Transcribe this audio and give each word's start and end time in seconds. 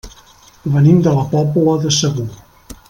Venim 0.75 1.03
de 1.09 1.13
la 1.19 1.27
Pobla 1.35 1.77
de 1.87 1.95
Segur. 2.01 2.29